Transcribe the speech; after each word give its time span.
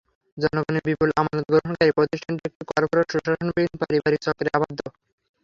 জনগণের 0.37 0.83
বিপুল 0.87 1.09
আমানত 1.21 1.45
গ্রহণকারী 1.49 1.91
প্রতিষ্ঠানটি 1.97 2.43
একটি 2.49 2.63
করপোরেট 2.71 3.07
সুশাসনবিহীন 3.11 3.73
পারিবারিক 3.81 4.21
চক্রে 4.25 4.49
আবদ্ধ। 4.57 4.79